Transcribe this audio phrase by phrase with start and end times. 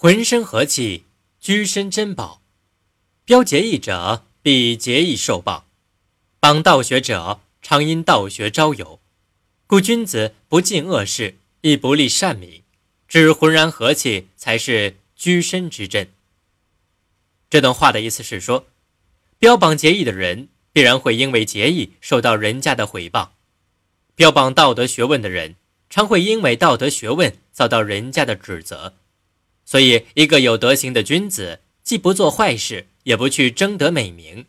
[0.00, 1.06] 浑身和气，
[1.40, 2.40] 居身珍宝。
[3.24, 5.64] 标节义者，必节义受报；
[6.38, 9.00] 帮道学者，常因道学招友。
[9.66, 12.62] 故君子不尽恶事，亦不立善名，
[13.08, 16.08] 只浑然和气，才是居身之真。
[17.50, 18.68] 这段话的意思是说，
[19.40, 23.30] 标榜节义的人，必然会因为节义受到人家的毁谤；
[24.14, 25.56] 标榜道德学问的人，
[25.90, 28.94] 常会因为道德学问遭到人家的指责。
[29.68, 34.46] 所以，一个有德行的君子，既不做坏事，也不去争得美名，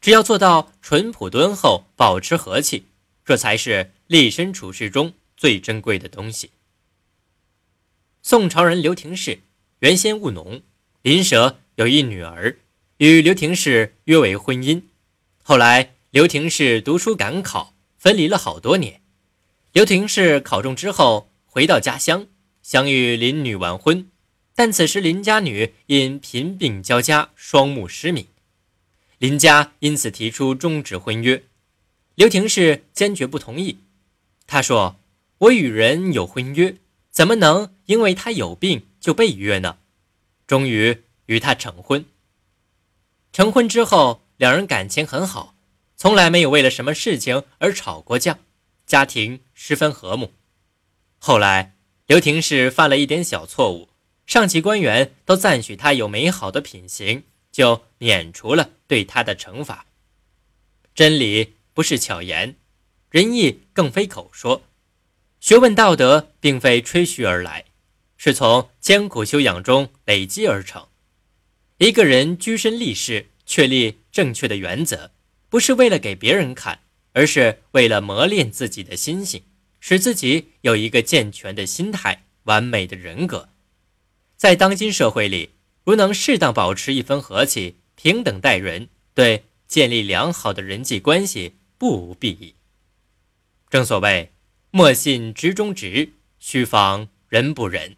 [0.00, 2.86] 只要做到淳朴敦厚，保持和气，
[3.22, 6.52] 这才是立身处世中最珍贵的东西。
[8.22, 9.40] 宋朝人刘廷士，
[9.80, 10.62] 原先务农，
[11.02, 11.58] 邻舍。
[11.74, 12.56] 有一女儿，
[12.96, 14.80] 与刘廷士约为婚姻。
[15.42, 19.02] 后来刘廷士读书赶考，分离了好多年。
[19.72, 22.28] 刘廷士考中之后，回到家乡，
[22.62, 24.08] 想与林女完婚，
[24.56, 28.26] 但此时林家女因贫病交加，双目失明。
[29.18, 31.44] 林家因此提出终止婚约，
[32.16, 33.78] 刘廷士坚决不同意。
[34.48, 34.96] 他说
[35.38, 36.76] ：“我与人有婚约，
[37.12, 39.78] 怎么能因为他有病就背约呢？”
[40.48, 41.04] 终于。
[41.26, 42.04] 与他成婚。
[43.32, 45.56] 成婚之后，两人感情很好，
[45.96, 48.38] 从来没有为了什么事情而吵过架，
[48.86, 50.32] 家庭十分和睦。
[51.18, 51.74] 后来，
[52.06, 53.88] 刘廷士犯了一点小错误，
[54.26, 59.86] 上级官员都赞许他有美好的品行，就免除了对他的惩罚。
[60.94, 62.56] 真理不是巧言，
[63.10, 64.64] 仁义更非口说，
[65.38, 67.66] 学问道德并非吹嘘而来，
[68.16, 70.88] 是从艰苦修养中累积而成。
[71.78, 75.12] 一个人居身立世，确立正确的原则，
[75.48, 76.80] 不是为了给别人看，
[77.12, 79.42] 而是为了磨练自己的心性，
[79.78, 83.50] 使自己有一个健全的心态、完美的人格。
[84.46, 85.50] 在当今社会里，
[85.82, 92.54] 如能适当保持一分和气，平等待人，对建立良好的人际关系不无裨益。
[93.68, 94.30] 正所谓
[94.70, 97.96] “莫信直中直，须防人不仁”。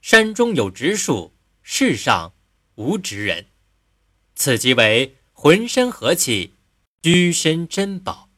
[0.00, 2.32] 山中有直树，世上。
[2.76, 3.48] 无直人，
[4.34, 6.54] 此即为浑身和气，
[7.02, 8.29] 居身珍宝。